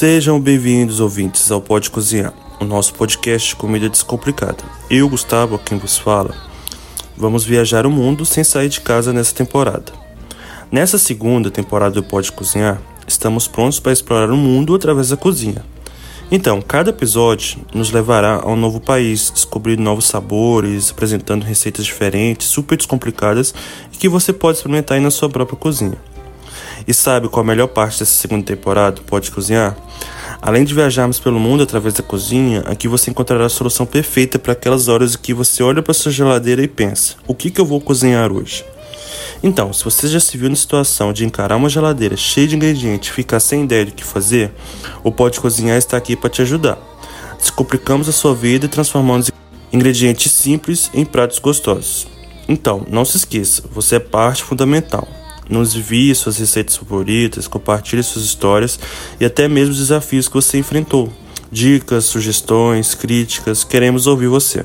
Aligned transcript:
Sejam 0.00 0.40
bem-vindos, 0.40 0.98
ouvintes, 0.98 1.50
ao 1.50 1.60
Pode 1.60 1.90
Cozinhar, 1.90 2.32
o 2.58 2.64
nosso 2.64 2.94
podcast 2.94 3.50
de 3.50 3.56
comida 3.56 3.86
descomplicada. 3.86 4.64
Eu, 4.88 5.06
Gustavo, 5.10 5.58
quem 5.58 5.76
vos 5.76 5.98
fala, 5.98 6.34
vamos 7.14 7.44
viajar 7.44 7.84
o 7.84 7.90
mundo 7.90 8.24
sem 8.24 8.42
sair 8.42 8.70
de 8.70 8.80
casa 8.80 9.12
nessa 9.12 9.34
temporada. 9.34 9.92
Nessa 10.72 10.96
segunda 10.96 11.50
temporada 11.50 11.96
do 11.96 12.02
Pode 12.02 12.32
Cozinhar, 12.32 12.80
estamos 13.06 13.46
prontos 13.46 13.78
para 13.78 13.92
explorar 13.92 14.30
o 14.30 14.38
mundo 14.38 14.74
através 14.74 15.10
da 15.10 15.18
cozinha. 15.18 15.62
Então, 16.32 16.62
cada 16.62 16.88
episódio 16.88 17.60
nos 17.74 17.90
levará 17.90 18.40
a 18.42 18.48
um 18.48 18.56
novo 18.56 18.80
país, 18.80 19.28
descobrindo 19.30 19.82
novos 19.82 20.06
sabores, 20.06 20.90
apresentando 20.90 21.44
receitas 21.44 21.84
diferentes, 21.84 22.46
super 22.46 22.78
descomplicadas 22.78 23.52
e 23.92 23.98
que 23.98 24.08
você 24.08 24.32
pode 24.32 24.56
experimentar 24.56 24.96
aí 24.96 25.04
na 25.04 25.10
sua 25.10 25.28
própria 25.28 25.58
cozinha. 25.58 25.98
E 26.86 26.94
sabe 26.94 27.28
qual 27.28 27.42
a 27.42 27.46
melhor 27.46 27.68
parte 27.68 27.98
dessa 27.98 28.12
segunda 28.12 28.44
temporada 28.44 29.00
Pode 29.06 29.30
Cozinhar? 29.30 29.76
Além 30.42 30.64
de 30.64 30.74
viajarmos 30.74 31.20
pelo 31.20 31.38
mundo 31.38 31.62
através 31.62 31.94
da 31.94 32.02
cozinha, 32.02 32.60
aqui 32.66 32.88
você 32.88 33.10
encontrará 33.10 33.44
a 33.44 33.50
solução 33.50 33.84
perfeita 33.84 34.38
para 34.38 34.54
aquelas 34.54 34.88
horas 34.88 35.14
em 35.14 35.18
que 35.18 35.34
você 35.34 35.62
olha 35.62 35.82
para 35.82 35.92
sua 35.92 36.10
geladeira 36.10 36.62
e 36.62 36.68
pensa: 36.68 37.16
o 37.26 37.34
que, 37.34 37.50
que 37.50 37.60
eu 37.60 37.66
vou 37.66 37.80
cozinhar 37.80 38.32
hoje? 38.32 38.64
Então, 39.42 39.72
se 39.72 39.84
você 39.84 40.08
já 40.08 40.18
se 40.20 40.36
viu 40.36 40.48
na 40.48 40.56
situação 40.56 41.12
de 41.12 41.24
encarar 41.24 41.56
uma 41.56 41.68
geladeira 41.68 42.16
cheia 42.16 42.46
de 42.46 42.56
ingredientes 42.56 43.10
e 43.10 43.12
ficar 43.12 43.40
sem 43.40 43.64
ideia 43.64 43.86
do 43.86 43.92
que 43.92 44.04
fazer, 44.04 44.50
o 45.02 45.12
Pode 45.12 45.40
Cozinhar 45.40 45.76
está 45.76 45.96
aqui 45.96 46.16
para 46.16 46.30
te 46.30 46.42
ajudar. 46.42 46.78
Descomplicamos 47.38 48.08
a 48.08 48.12
sua 48.12 48.34
vida 48.34 48.66
e 48.66 48.68
transformamos 48.68 49.30
ingredientes 49.72 50.32
simples 50.32 50.90
em 50.92 51.04
pratos 51.04 51.38
gostosos. 51.38 52.06
Então, 52.48 52.84
não 52.88 53.04
se 53.04 53.16
esqueça, 53.16 53.62
você 53.70 53.96
é 53.96 54.00
parte 54.00 54.42
fundamental. 54.42 55.06
Nos 55.50 55.74
envie 55.74 56.14
suas 56.14 56.38
receitas 56.38 56.76
favoritas, 56.76 57.48
compartilhe 57.48 58.04
suas 58.04 58.24
histórias 58.24 58.78
e 59.18 59.24
até 59.24 59.48
mesmo 59.48 59.72
os 59.72 59.78
desafios 59.78 60.28
que 60.28 60.34
você 60.34 60.58
enfrentou. 60.58 61.12
Dicas, 61.50 62.04
sugestões, 62.04 62.94
críticas, 62.94 63.64
queremos 63.64 64.06
ouvir 64.06 64.28
você. 64.28 64.64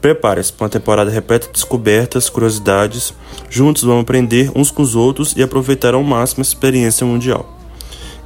Prepare-se 0.00 0.50
para 0.50 0.64
uma 0.64 0.70
temporada 0.70 1.10
repleta 1.10 1.46
de 1.46 1.52
descobertas, 1.52 2.30
curiosidades. 2.30 3.12
Juntos 3.50 3.82
vamos 3.82 4.02
aprender 4.02 4.50
uns 4.54 4.70
com 4.70 4.82
os 4.82 4.94
outros 4.94 5.34
e 5.36 5.42
aproveitar 5.42 5.92
ao 5.92 6.02
máximo 6.02 6.40
a 6.40 6.46
experiência 6.46 7.06
mundial. 7.06 7.58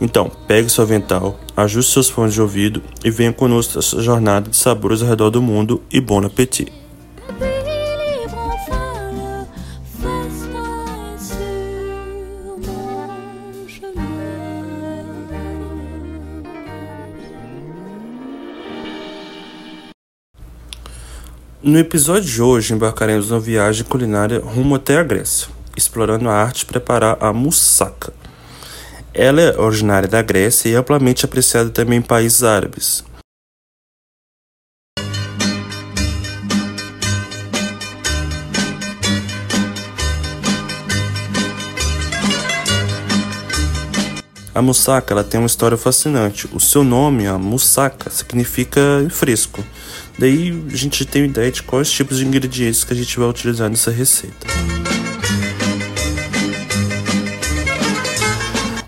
Então, 0.01 0.31
pegue 0.47 0.71
seu 0.71 0.85
avental, 0.85 1.41
ajuste 1.57 1.93
seus 1.93 2.09
fones 2.09 2.35
de 2.35 2.41
ouvido 2.41 2.81
e 3.05 3.11
venha 3.11 3.33
conosco 3.33 3.75
nessa 3.75 4.01
jornada 4.01 4.49
de 4.49 4.57
sabores 4.57 5.03
ao 5.03 5.09
redor 5.09 5.31
do 5.31 5.43
mundo 5.43 5.83
e 5.91 6.01
bom 6.01 6.25
apetite! 6.25 6.88
No 21.69 21.79
episódio 21.79 22.23
de 22.23 22.41
hoje 22.41 22.73
embarcaremos 22.73 23.29
numa 23.29 23.39
viagem 23.39 23.85
culinária 23.85 24.41
rumo 24.41 24.77
até 24.77 24.97
a 24.97 25.03
Grécia, 25.03 25.49
explorando 25.77 26.27
a 26.27 26.33
arte 26.33 26.61
de 26.61 26.65
preparar 26.65 27.19
a 27.21 27.31
moussaka. 27.31 28.11
Ela 29.13 29.43
é 29.43 29.61
originária 29.61 30.09
da 30.09 30.23
Grécia 30.23 30.71
e 30.71 30.75
amplamente 30.75 31.27
apreciada 31.27 31.69
também 31.69 31.99
em 31.99 32.03
países 32.03 32.43
árabes. 32.43 33.05
A 44.59 44.63
moussaka 44.63 45.15
ela 45.15 45.23
tem 45.23 45.39
uma 45.39 45.47
história 45.47 45.77
fascinante. 45.77 46.49
O 46.53 46.59
seu 46.59 46.83
nome, 46.83 47.29
a 47.29 47.39
moussaka, 47.39 48.11
significa 48.11 48.81
fresco. 49.09 49.65
Daí 50.19 50.65
a 50.69 50.75
gente 50.75 51.05
tem 51.05 51.27
ideia 51.27 51.49
de 51.49 51.63
quais 51.63 51.89
tipos 51.89 52.19
de 52.19 52.27
ingredientes 52.27 52.83
que 52.83 52.93
a 52.93 52.97
gente 52.97 53.17
vai 53.21 53.29
utilizar 53.29 53.71
nessa 53.71 53.93
receita. 53.93 54.49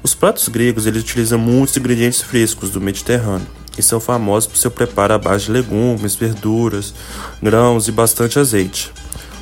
Os 0.02 0.12
pratos 0.12 0.48
gregos 0.48 0.88
eles 0.88 1.04
utilizam 1.04 1.38
muitos 1.38 1.76
ingredientes 1.76 2.20
frescos 2.20 2.70
do 2.70 2.80
Mediterrâneo 2.80 3.46
e 3.78 3.82
são 3.82 4.00
famosos 4.00 4.48
por 4.48 4.56
seu 4.56 4.72
preparo 4.72 5.14
à 5.14 5.18
base 5.18 5.44
de 5.44 5.52
legumes, 5.52 6.16
verduras, 6.16 6.92
grãos 7.40 7.86
e 7.86 7.92
bastante 7.92 8.40
azeite. 8.40 8.92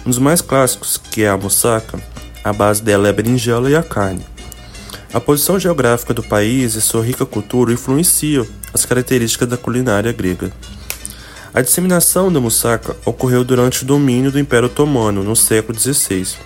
Um 0.05 0.11
dos 0.11 0.19
mais 0.19 0.43
clássicos, 0.43 0.99
que 0.99 1.23
é 1.23 1.31
a 1.31 1.39
moussaka, 1.39 1.99
a 2.45 2.53
base 2.53 2.83
dela 2.83 3.07
é 3.07 3.11
a 3.11 3.15
berinjela 3.15 3.71
e 3.71 3.75
a 3.75 3.83
carne. 3.83 4.27
A 5.11 5.19
posição 5.19 5.59
geográfica 5.59 6.13
do 6.13 6.23
país 6.23 6.75
e 6.75 6.83
sua 6.83 7.03
rica 7.03 7.25
cultura 7.25 7.73
influenciam 7.73 8.47
as 8.75 8.85
características 8.85 9.49
da 9.49 9.57
culinária 9.57 10.13
grega. 10.13 10.53
A 11.55 11.63
disseminação 11.63 12.31
da 12.31 12.39
moussaka 12.39 12.95
ocorreu 13.07 13.43
durante 13.43 13.83
o 13.83 13.87
domínio 13.87 14.31
do 14.31 14.39
Império 14.39 14.67
Otomano 14.67 15.25
no 15.25 15.35
século 15.35 15.79
XVI, 15.79 16.37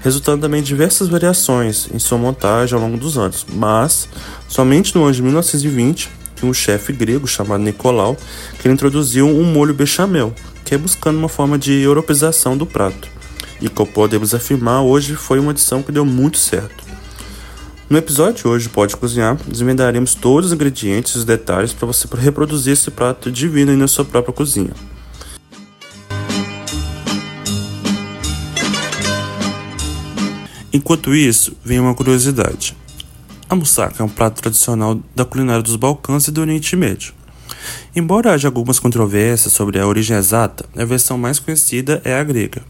resultando 0.00 0.42
também 0.42 0.60
diversas 0.60 1.06
variações 1.06 1.88
em 1.94 2.00
sua 2.00 2.18
montagem 2.18 2.74
ao 2.74 2.80
longo 2.80 2.96
dos 2.96 3.16
anos, 3.16 3.46
mas 3.48 4.08
somente 4.48 4.92
no 4.96 5.04
ano 5.04 5.14
de 5.14 5.22
1920 5.22 6.10
que 6.34 6.44
um 6.44 6.52
chefe 6.52 6.92
grego 6.92 7.28
chamado 7.28 7.62
Nicolau 7.62 8.16
que 8.58 8.68
introduziu 8.68 9.28
um 9.28 9.44
molho 9.44 9.72
bechamel, 9.72 10.34
que 10.64 10.74
é 10.74 10.78
buscando 10.78 11.16
uma 11.16 11.28
forma 11.28 11.56
de 11.56 11.80
europeização 11.80 12.56
do 12.56 12.66
prato, 12.66 13.08
e 13.60 13.68
como 13.68 13.92
podemos 13.92 14.34
afirmar 14.34 14.82
hoje 14.82 15.14
foi 15.14 15.38
uma 15.38 15.52
adição 15.52 15.80
que 15.80 15.92
deu 15.92 16.04
muito 16.04 16.38
certo. 16.38 16.89
No 17.90 17.98
episódio 17.98 18.42
de 18.42 18.46
hoje, 18.46 18.68
Pode 18.68 18.96
Cozinhar, 18.96 19.36
desvendaremos 19.48 20.14
todos 20.14 20.46
os 20.46 20.52
ingredientes 20.52 21.12
e 21.12 21.18
os 21.18 21.24
detalhes 21.24 21.72
para 21.72 21.88
você 21.88 22.06
reproduzir 22.16 22.72
esse 22.74 22.88
prato 22.88 23.32
divino 23.32 23.76
na 23.76 23.88
sua 23.88 24.04
própria 24.04 24.32
cozinha. 24.32 24.70
Enquanto 30.72 31.12
isso, 31.12 31.56
vem 31.64 31.80
uma 31.80 31.92
curiosidade. 31.92 32.76
A 33.48 33.56
moussaka 33.56 34.00
é 34.00 34.06
um 34.06 34.08
prato 34.08 34.40
tradicional 34.40 35.00
da 35.16 35.24
culinária 35.24 35.60
dos 35.60 35.74
Balcãs 35.74 36.28
e 36.28 36.30
do 36.30 36.42
Oriente 36.42 36.76
Médio. 36.76 37.12
Embora 37.96 38.32
haja 38.34 38.46
algumas 38.46 38.78
controvérsias 38.78 39.52
sobre 39.52 39.80
a 39.80 39.86
origem 39.88 40.16
exata, 40.16 40.64
a 40.76 40.84
versão 40.84 41.18
mais 41.18 41.40
conhecida 41.40 42.00
é 42.04 42.14
a 42.14 42.22
grega. 42.22 42.62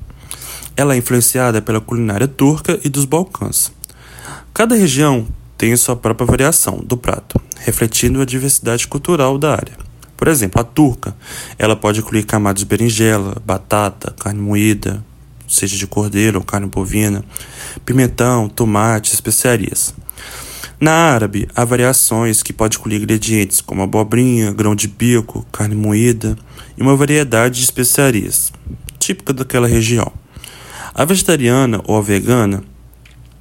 Ela 0.74 0.94
é 0.94 0.96
influenciada 0.96 1.60
pela 1.60 1.78
culinária 1.78 2.26
turca 2.26 2.80
e 2.82 2.88
dos 2.88 3.04
Balcãs. 3.04 3.70
Cada 4.52 4.74
região 4.74 5.26
tem 5.56 5.76
sua 5.76 5.94
própria 5.94 6.26
variação 6.26 6.82
do 6.84 6.96
prato, 6.96 7.40
refletindo 7.60 8.20
a 8.20 8.24
diversidade 8.24 8.86
cultural 8.86 9.38
da 9.38 9.52
área. 9.52 9.78
Por 10.16 10.28
exemplo, 10.28 10.60
a 10.60 10.64
turca, 10.64 11.16
ela 11.58 11.76
pode 11.76 12.00
incluir 12.00 12.24
camadas 12.24 12.60
de 12.60 12.66
berinjela, 12.66 13.40
batata, 13.44 14.14
carne 14.18 14.40
moída, 14.40 15.02
seja 15.48 15.76
de 15.76 15.86
cordeiro 15.86 16.38
ou 16.38 16.44
carne 16.44 16.66
bovina, 16.66 17.24
pimentão, 17.86 18.48
tomate, 18.48 19.14
especiarias. 19.14 19.94
Na 20.80 20.92
árabe, 20.92 21.48
há 21.54 21.64
variações 21.64 22.42
que 22.42 22.52
podem 22.52 22.78
incluir 22.78 22.96
ingredientes 22.96 23.60
como 23.60 23.82
abobrinha, 23.82 24.52
grão 24.52 24.74
de 24.74 24.88
bico, 24.88 25.46
carne 25.52 25.74
moída 25.74 26.36
e 26.76 26.82
uma 26.82 26.96
variedade 26.96 27.58
de 27.58 27.64
especiarias, 27.64 28.52
típica 28.98 29.32
daquela 29.32 29.68
região. 29.68 30.10
A 30.94 31.04
vegetariana 31.04 31.80
ou 31.84 31.96
a 31.96 32.02
vegana 32.02 32.62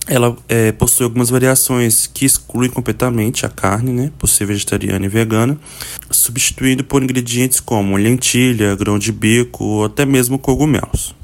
ela 0.09 0.35
é, 0.47 0.71
possui 0.71 1.03
algumas 1.03 1.29
variações 1.29 2.07
que 2.07 2.25
excluem 2.25 2.67
completamente 2.67 3.45
a 3.45 3.49
carne, 3.49 3.91
né, 3.91 4.11
por 4.17 4.27
ser 4.27 4.45
vegetariana 4.45 5.05
e 5.05 5.09
vegana, 5.09 5.55
substituindo 6.09 6.83
por 6.83 7.03
ingredientes 7.03 7.59
como 7.59 7.95
lentilha, 7.95 8.75
grão 8.75 8.97
de 8.97 9.11
bico 9.11 9.63
ou 9.63 9.85
até 9.85 10.05
mesmo 10.05 10.39
cogumelos. 10.39 11.15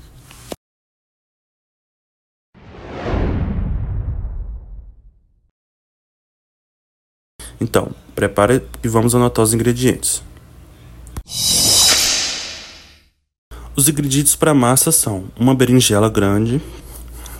Então, 7.60 7.89
prepare 8.13 8.62
e 8.83 8.88
vamos 8.88 9.15
anotar 9.15 9.44
os 9.44 9.54
ingredientes. 9.54 10.21
Os 13.75 13.89
ingredientes 13.89 14.36
para 14.36 14.54
massa 14.54 14.92
são 14.92 15.25
uma 15.38 15.56
berinjela 15.56 16.07
grande, 16.07 16.62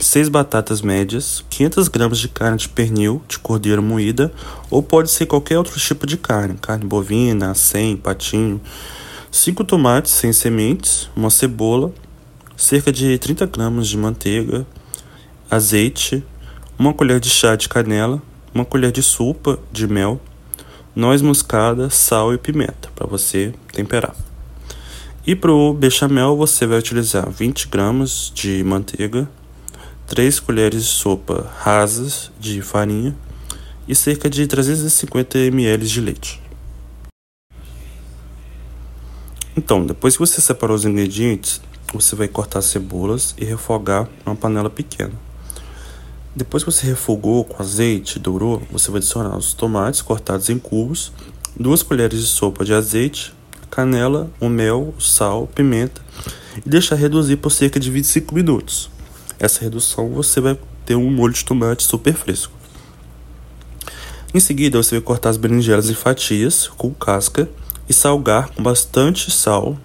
6 0.06 0.30
batatas 0.30 0.84
médias, 0.84 1.44
500 1.50 1.88
gramas 1.88 2.20
de 2.20 2.28
carne 2.28 2.58
de 2.58 2.70
pernil 2.70 3.24
de 3.28 3.40
cordeiro 3.40 3.82
moída, 3.82 4.32
ou 4.70 4.84
pode 4.84 5.10
ser 5.10 5.26
qualquer 5.26 5.58
outro 5.58 5.80
tipo 5.80 6.06
de 6.06 6.16
carne, 6.16 6.60
carne 6.62 6.86
bovina, 6.86 7.50
acém, 7.50 7.98
patinho, 7.98 8.62
5 9.32 9.64
tomates 9.64 10.12
sem 10.12 10.32
sementes, 10.32 11.10
uma 11.16 11.32
cebola, 11.32 11.92
cerca 12.56 12.92
de 12.92 13.18
30 13.18 13.48
gramas 13.48 13.88
de 13.88 13.98
manteiga, 13.98 14.66
azeite, 15.50 16.24
uma 16.78 16.94
colher 16.94 17.20
de 17.20 17.30
chá 17.30 17.56
de 17.56 17.68
canela, 17.68 18.22
uma 18.54 18.64
colher 18.64 18.92
de 18.92 19.02
sopa 19.02 19.58
de 19.72 19.88
mel, 19.88 20.22
noz 20.96 21.20
moscada, 21.24 21.90
sal 21.90 22.32
e 22.32 22.38
pimenta 22.38 22.90
para 22.96 23.08
você 23.08 23.56
temperar. 23.74 24.16
E 25.26 25.36
para 25.36 25.52
o 25.52 25.74
bechamel 25.74 26.38
você 26.38 26.68
vai 26.68 26.78
utilizar 26.78 27.28
20 27.28 27.70
gramas 27.70 28.32
de 28.36 28.64
manteiga, 28.64 29.28
3 30.08 30.40
colheres 30.40 30.84
de 30.84 30.90
sopa 30.90 31.52
rasas 31.58 32.32
de 32.40 32.62
farinha 32.62 33.16
e 33.88 33.96
cerca 33.96 34.30
de 34.30 34.46
350 34.46 35.38
ml 35.40 35.88
de 35.88 36.02
leite. 36.02 36.42
Então, 39.58 39.86
depois 39.86 40.16
que 40.16 40.20
você 40.20 40.42
separou 40.42 40.76
os 40.76 40.86
ingredientes, 40.86 41.62
você 41.94 42.16
vai 42.16 42.28
cortar 42.28 42.62
cebolas 42.62 43.34
e 43.38 43.46
refogar 43.46 44.08
numa 44.26 44.36
panela 44.36 44.70
pequena. 44.70 45.14
Depois 46.36 46.64
que 46.64 46.72
você 46.72 46.86
refogou 46.86 47.46
com 47.46 47.64
azeite, 47.64 48.20
dourou, 48.20 48.62
você 48.70 48.92
vai 48.92 48.98
adicionar 48.98 49.38
os 49.38 49.54
tomates 49.54 50.02
cortados 50.02 50.50
em 50.50 50.60
cubos, 50.60 51.12
duas 51.58 51.82
colheres 51.82 52.20
de 52.20 52.28
sopa 52.28 52.66
de 52.66 52.74
azeite, 52.74 53.34
canela, 53.72 54.30
o 54.40 54.50
mel, 54.50 54.94
sal, 55.00 55.48
pimenta 55.48 56.02
e 56.64 56.70
deixar 56.70 56.96
reduzir 56.96 57.38
por 57.38 57.50
cerca 57.50 57.80
de 57.80 57.90
25 57.90 58.36
minutos. 58.36 58.90
Essa 59.40 59.62
redução 59.62 60.10
você 60.10 60.40
vai 60.40 60.58
ter 60.86 60.96
um 60.96 61.10
molho 61.10 61.34
de 61.34 61.44
tomate 61.44 61.84
super 61.84 62.14
fresco. 62.14 62.54
Em 64.34 64.40
seguida, 64.40 64.82
você 64.82 64.96
vai 64.96 65.02
cortar 65.02 65.30
as 65.30 65.38
berinjelas 65.38 65.90
em 65.90 65.94
fatias 65.94 66.68
com 66.78 66.94
casca 66.94 67.50
e 67.88 67.94
salgar 67.94 68.50
com 68.50 68.62
bastante 68.62 69.32
sal 69.32 69.78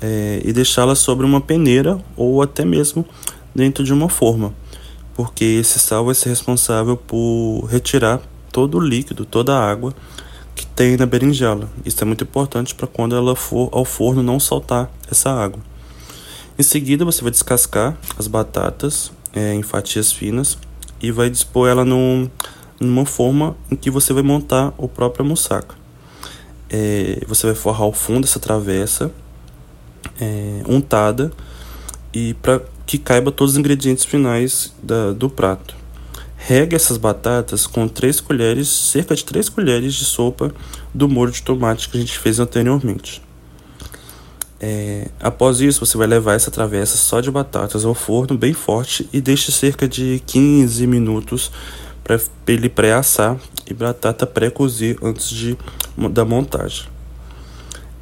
é, 0.00 0.40
e 0.44 0.52
deixá-la 0.52 0.94
sobre 0.94 1.24
uma 1.24 1.40
peneira 1.40 1.98
ou 2.16 2.42
até 2.42 2.64
mesmo 2.64 3.06
dentro 3.54 3.82
de 3.82 3.92
uma 3.92 4.08
forma 4.08 4.54
porque 5.22 5.44
esse 5.44 5.78
sal 5.78 6.06
vai 6.06 6.14
ser 6.14 6.30
responsável 6.30 6.96
por 6.96 7.66
retirar 7.66 8.22
todo 8.50 8.78
o 8.78 8.80
líquido, 8.80 9.26
toda 9.26 9.54
a 9.54 9.70
água 9.70 9.94
que 10.54 10.64
tem 10.64 10.96
na 10.96 11.04
berinjela. 11.04 11.68
Isso 11.84 12.02
é 12.02 12.06
muito 12.06 12.24
importante 12.24 12.74
para 12.74 12.86
quando 12.86 13.14
ela 13.14 13.36
for 13.36 13.68
ao 13.70 13.84
forno 13.84 14.22
não 14.22 14.40
soltar 14.40 14.90
essa 15.10 15.30
água. 15.30 15.60
Em 16.60 16.62
seguida, 16.62 17.06
você 17.06 17.22
vai 17.22 17.30
descascar 17.30 17.96
as 18.18 18.26
batatas 18.26 19.10
é, 19.32 19.54
em 19.54 19.62
fatias 19.62 20.12
finas 20.12 20.58
e 21.00 21.10
vai 21.10 21.30
dispor 21.30 21.66
ela 21.66 21.86
num, 21.86 22.28
numa 22.78 23.06
forma 23.06 23.56
em 23.70 23.76
que 23.76 23.90
você 23.90 24.12
vai 24.12 24.22
montar 24.22 24.74
o 24.76 24.86
próprio 24.86 25.24
moussaka. 25.24 25.74
É, 26.68 27.22
você 27.26 27.46
vai 27.46 27.54
forrar 27.54 27.86
o 27.86 27.94
fundo 27.94 28.26
dessa 28.26 28.38
travessa 28.38 29.10
é, 30.20 30.62
untada 30.68 31.32
e 32.12 32.34
para 32.34 32.60
que 32.84 32.98
caiba 32.98 33.32
todos 33.32 33.54
os 33.54 33.58
ingredientes 33.58 34.04
finais 34.04 34.74
da, 34.82 35.12
do 35.12 35.30
prato. 35.30 35.74
Regue 36.36 36.76
essas 36.76 36.98
batatas 36.98 37.66
com 37.66 37.88
3 37.88 38.20
colheres, 38.20 38.68
cerca 38.68 39.14
de 39.14 39.24
3 39.24 39.48
colheres 39.48 39.94
de 39.94 40.04
sopa 40.04 40.52
do 40.92 41.08
molho 41.08 41.32
de 41.32 41.40
tomate 41.40 41.88
que 41.88 41.96
a 41.96 42.00
gente 42.00 42.18
fez 42.18 42.38
anteriormente. 42.38 43.29
É, 44.60 45.08
após 45.18 45.60
isso, 45.60 45.84
você 45.84 45.96
vai 45.96 46.06
levar 46.06 46.34
essa 46.34 46.50
travessa 46.50 46.96
só 46.98 47.20
de 47.20 47.30
batatas 47.30 47.84
ao 47.84 47.94
forno 47.94 48.36
bem 48.36 48.52
forte 48.52 49.08
e 49.12 49.20
deixe 49.20 49.50
cerca 49.50 49.88
de 49.88 50.22
15 50.26 50.86
minutos 50.86 51.50
para 52.04 52.20
ele 52.46 52.68
pré-assar 52.68 53.38
e 53.66 53.72
batata 53.72 54.26
pré-cozir 54.26 54.98
antes 55.02 55.30
de, 55.30 55.56
da 56.12 56.24
montagem. 56.24 56.86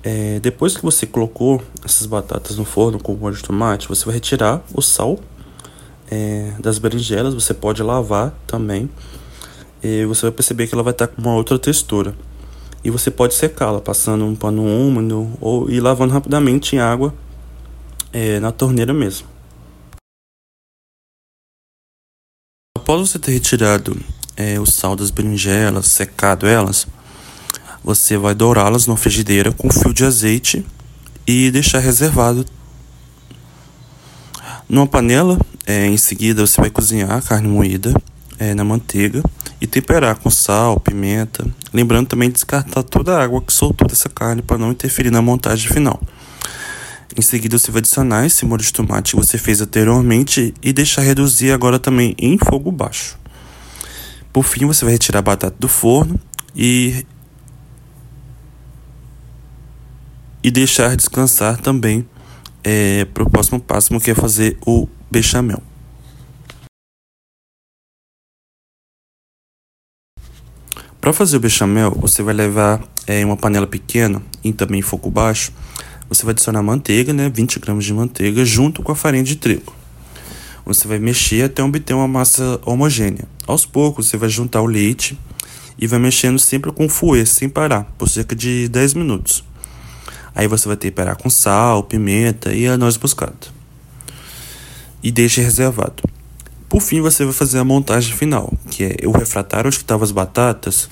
É, 0.03 0.41
depois 0.41 0.77
que 0.77 0.83
você 0.83 1.07
colocou 1.07 1.63
essas 1.85 2.07
batatas 2.07 2.57
no 2.57 2.65
forno 2.65 2.99
com 2.99 3.15
molho 3.15 3.37
de 3.37 3.43
tomate, 3.43 3.89
você 3.89 4.05
vai 4.05 4.15
retirar 4.15 4.63
o 4.75 4.81
sal 4.81 5.19
é, 6.11 6.53
das 6.59 6.79
berinjelas. 6.79 7.35
Você 7.35 7.53
pode 7.53 7.83
lavar 7.83 8.33
também. 8.47 8.89
E 9.83 10.05
você 10.07 10.23
vai 10.23 10.33
perceber 10.33 10.67
que 10.67 10.75
ela 10.75 10.83
vai 10.83 10.93
estar 10.93 11.07
com 11.07 11.21
uma 11.21 11.35
outra 11.35 11.59
textura. 11.59 12.15
E 12.85 12.91
você 12.91 13.11
pode 13.11 13.35
secá-la 13.35 13.81
passando 13.81 14.25
um 14.25 14.35
pano 14.35 14.65
úmido 14.65 15.31
ou 15.41 15.71
ir 15.71 15.81
lavando 15.81 16.13
rapidamente 16.13 16.77
em 16.77 16.79
água 16.79 17.15
é, 18.13 18.39
na 18.41 18.53
torneira 18.53 18.95
mesmo. 18.95 19.27
Após 22.77 23.01
você 23.01 23.19
ter 23.19 23.33
retirado 23.33 24.01
é, 24.37 24.59
o 24.59 24.65
sal 24.65 24.97
das 24.97 25.11
berinjelas, 25.11 25.87
secado 25.89 26.47
elas, 26.47 26.87
você 27.83 28.17
vai 28.17 28.35
dourá-las 28.35 28.87
na 28.87 28.97
frigideira 28.97 29.53
com 29.53 29.71
fio 29.71 29.93
de 29.93 30.05
azeite 30.05 30.65
e 31.27 31.51
deixar 31.51 31.81
reservado. 31.81 32.47
Numa 34.69 34.87
panela, 34.87 35.39
é, 35.67 35.87
em 35.87 35.97
seguida 35.97 36.47
você 36.47 36.61
vai 36.61 36.71
cozinhar 36.71 37.11
a 37.11 37.21
carne 37.21 37.49
moída 37.49 37.93
é, 38.39 38.55
na 38.55 38.65
manteiga 38.65 39.23
e 39.61 39.67
temperar 39.67 40.17
com 40.17 40.31
sal, 40.31 40.79
pimenta, 40.79 41.47
lembrando 41.73 42.09
também 42.09 42.29
de 42.29 42.35
descartar 42.35 42.83
toda 42.83 43.17
a 43.17 43.23
água 43.23 43.43
que 43.43 43.53
soltou 43.53 43.87
dessa 43.89 44.09
carne 44.09 44.43
para 44.43 44.59
não 44.59 44.73
interferir 44.73 45.11
na 45.11 45.23
montagem 45.23 45.71
final. 45.71 46.01
Em 47.17 47.23
seguida 47.23 47.59
você 47.59 47.71
vai 47.71 47.81
adicionar 47.81 48.27
esse 48.27 48.45
molho 48.45 48.63
de 48.63 48.73
tomate 48.73 49.13
que 49.13 49.17
você 49.17 49.39
fez 49.39 49.61
anteriormente 49.61 50.55
e 50.63 50.73
deixar 50.73 51.03
reduzir 51.03 51.53
agora 51.53 51.79
também 51.79 52.15
em 52.19 52.39
fogo 52.39 52.71
baixo. 52.71 53.19
Por 54.33 54.45
fim, 54.45 54.67
você 54.67 54.85
vai 54.85 54.93
retirar 54.93 55.19
a 55.21 55.23
batata 55.23 55.57
do 55.59 55.69
forno 55.69 56.21
e 56.55 57.05
e 60.43 60.51
deixar 60.51 60.95
descansar 60.97 61.59
também 61.59 62.07
é, 62.63 63.05
para 63.07 63.23
o 63.23 63.31
próximo 63.31 63.59
passo, 63.59 63.99
que 63.99 64.11
é 64.11 64.15
fazer 64.15 64.57
o 64.65 64.89
bechamel. 65.11 65.63
Para 71.09 71.15
fazer 71.15 71.39
o 71.39 71.41
bechamel, 71.41 71.91
você 71.93 72.23
vai 72.23 72.35
levar 72.35 72.83
é, 73.07 73.25
uma 73.25 73.35
panela 73.35 73.67
pequena 73.67 74.21
e 74.45 74.53
também 74.53 74.83
fogo 74.83 75.11
baixo. 75.11 75.51
Você 76.07 76.23
vai 76.23 76.33
adicionar 76.33 76.63
manteiga, 76.63 77.15
né, 77.15 77.31
20 77.31 77.59
gramas 77.61 77.87
de 77.87 77.95
manteiga, 77.95 78.45
junto 78.45 78.83
com 78.83 78.93
a 78.93 78.95
farinha 78.95 79.25
de 79.25 79.37
trigo. 79.37 79.73
Você 80.67 80.87
vai 80.87 80.99
mexer 80.99 81.45
até 81.45 81.63
obter 81.63 81.95
uma 81.95 82.07
massa 82.07 82.61
homogênea. 82.63 83.25
Aos 83.47 83.65
poucos, 83.65 84.09
você 84.09 84.19
vai 84.19 84.29
juntar 84.29 84.61
o 84.61 84.67
leite 84.67 85.19
e 85.79 85.87
vai 85.87 85.99
mexendo 85.99 86.39
sempre 86.39 86.71
com 86.73 86.87
fouet, 86.91 87.25
sem 87.25 87.49
parar, 87.49 87.85
por 87.97 88.07
cerca 88.07 88.37
de 88.37 88.69
10 88.69 88.93
minutos. 88.93 89.43
Aí 90.35 90.47
você 90.47 90.69
vai 90.69 90.77
temperar 90.77 91.17
com 91.17 91.31
sal, 91.31 91.85
pimenta 91.85 92.53
e 92.53 92.67
a 92.67 92.77
noz 92.77 92.99
moscada. 92.99 93.49
E 95.03 95.11
deixe 95.11 95.41
reservado. 95.41 96.03
Por 96.69 96.83
fim, 96.83 97.01
você 97.01 97.25
vai 97.25 97.33
fazer 97.33 97.59
a 97.59 97.65
montagem 97.65 98.15
final, 98.15 98.53
que 98.71 98.85
é 98.85 98.97
o 99.07 99.11
refratário 99.11 99.69
onde 99.69 99.77
estavam 99.77 100.05
as 100.05 100.11
batatas. 100.11 100.89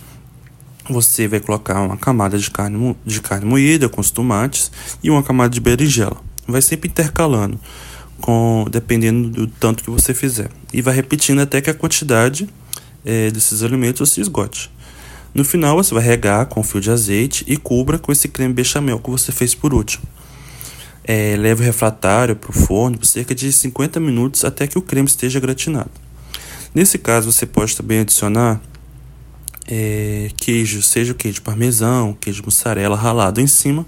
Você 0.89 1.29
vai 1.29 1.39
colocar 1.39 1.81
uma 1.83 1.97
camada 1.97 2.39
de 2.39 2.51
carne, 2.51 2.97
de 3.05 3.21
carne 3.21 3.45
moída 3.45 3.89
com 3.89 4.01
os 4.01 4.11
tomates 4.11 4.71
e 5.03 5.11
uma 5.11 5.23
camada 5.23 5.51
de 5.51 5.61
berinjela. 5.61 6.17
Vai 6.49 6.63
sempre 6.63 6.89
intercalando, 6.89 7.61
com 8.21 8.67
dependendo 8.71 9.29
do 9.29 9.47
tanto 9.47 9.85
que 9.85 9.91
você 9.91 10.15
fizer. 10.15 10.49
E 10.73 10.81
vai 10.81 10.95
repetindo 10.95 11.41
até 11.41 11.61
que 11.61 11.69
a 11.69 11.75
quantidade 11.75 12.49
é, 13.05 13.31
desses 13.31 13.63
alimentos 13.63 14.13
se 14.13 14.21
esgote. 14.21 14.71
No 15.35 15.45
final, 15.45 15.77
você 15.77 15.93
vai 15.93 16.03
regar 16.03 16.47
com 16.47 16.63
fio 16.63 16.81
de 16.81 16.91
azeite 16.91 17.45
e 17.47 17.59
cubra 17.59 17.99
com 17.99 18.11
esse 18.11 18.29
creme 18.29 18.55
bechamel 18.55 18.99
que 18.99 19.11
você 19.11 19.31
fez 19.31 19.55
por 19.55 19.75
último. 19.75 20.05
É, 21.09 21.37
leve 21.37 21.63
o 21.63 21.65
refratário 21.65 22.35
para 22.35 22.51
o 22.51 22.53
forno 22.53 22.99
por 22.99 23.07
cerca 23.07 23.33
de 23.33 23.53
50 23.53 24.01
minutos 24.01 24.45
até 24.45 24.67
que 24.67 24.77
o 24.77 24.83
creme 24.83 25.07
esteja 25.07 25.39
gratinado. 25.39 25.91
Nesse 26.75 26.99
caso, 26.99 27.31
você 27.31 27.47
pode 27.47 27.77
também 27.77 28.01
adicionar 28.01 28.61
é, 29.69 30.31
queijo, 30.37 30.83
seja 30.83 31.13
o 31.13 31.15
queijo 31.15 31.43
parmesão, 31.43 32.13
queijo 32.13 32.43
mussarela 32.45 32.97
ralado 32.97 33.41
em 33.41 33.47
cima, 33.47 33.87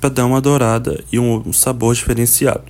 para 0.00 0.10
dar 0.10 0.26
uma 0.26 0.40
dourada 0.40 1.02
e 1.12 1.18
um, 1.18 1.42
um 1.46 1.52
sabor 1.52 1.94
diferenciado. 1.94 2.64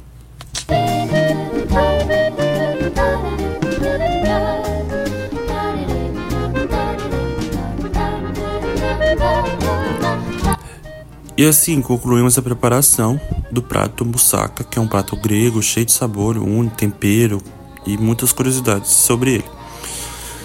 E 11.39 11.45
assim 11.45 11.83
concluímos 11.83 12.39
a 12.39 12.43
preparação 12.43 13.21
do 13.57 13.63
prato 13.63 14.05
moussaka, 14.05 14.63
que 14.63 14.79
é 14.79 14.83
um 14.83 14.87
prato 14.87 15.17
grego 15.17 15.63
cheio 15.63 15.87
de 15.87 15.93
sabor, 15.93 16.37
um 16.37 16.69
tempero 16.69 17.41
e 17.87 17.97
muitas 17.97 18.31
curiosidades 18.31 18.91
sobre 18.91 19.37
ele. 19.37 19.45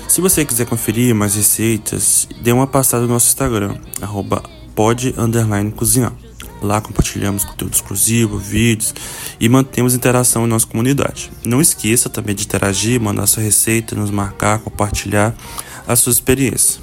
Se 0.07 0.21
você 0.21 0.45
quiser 0.45 0.65
conferir 0.65 1.13
mais 1.13 1.35
receitas, 1.35 2.27
dê 2.41 2.51
uma 2.53 2.67
passada 2.67 3.03
no 3.03 3.09
nosso 3.09 3.27
Instagram, 3.27 3.75
arroba. 4.01 4.41
Lá 6.61 6.79
compartilhamos 6.79 7.43
conteúdo 7.43 7.73
exclusivo, 7.73 8.37
vídeos 8.37 8.93
e 9.39 9.49
mantemos 9.49 9.93
interação 9.93 10.45
em 10.45 10.49
nossa 10.49 10.65
comunidade. 10.65 11.31
Não 11.45 11.59
esqueça 11.59 12.09
também 12.09 12.33
de 12.33 12.45
interagir, 12.45 13.01
mandar 13.01 13.27
sua 13.27 13.43
receita, 13.43 13.95
nos 13.95 14.09
marcar, 14.09 14.59
compartilhar 14.59 15.35
a 15.87 15.95
sua 15.95 16.11
experiência. 16.11 16.79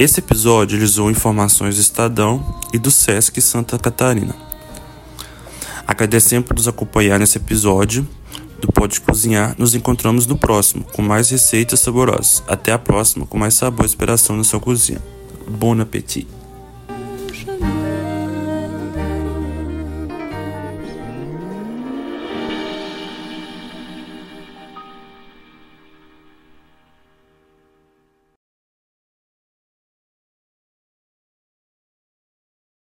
Esse 0.00 0.20
episódio 0.20 0.82
usou 0.82 1.10
informações 1.10 1.74
do 1.74 1.80
Estadão 1.82 2.42
e 2.72 2.78
do 2.78 2.90
Sesc 2.90 3.38
Santa 3.42 3.78
Catarina. 3.78 4.34
Agradecemos 5.86 6.48
por 6.48 6.56
nos 6.56 6.66
acompanhar 6.66 7.20
nesse 7.20 7.36
episódio 7.36 8.08
do 8.62 8.72
Pode 8.72 8.98
Cozinhar. 8.98 9.54
Nos 9.58 9.74
encontramos 9.74 10.26
no 10.26 10.38
próximo, 10.38 10.84
com 10.84 11.02
mais 11.02 11.28
receitas 11.28 11.80
saborosas. 11.80 12.42
Até 12.48 12.72
a 12.72 12.78
próxima, 12.78 13.26
com 13.26 13.36
mais 13.36 13.52
sabor 13.52 13.84
e 13.84 13.88
inspiração 13.88 14.38
na 14.38 14.42
sua 14.42 14.58
cozinha. 14.58 15.02
Bom 15.46 15.78
apetite! 15.78 16.39